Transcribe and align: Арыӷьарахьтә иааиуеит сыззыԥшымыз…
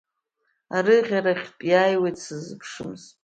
Арыӷьарахьтә 0.75 1.63
иааиуеит 1.71 2.17
сыззыԥшымыз… 2.23 3.03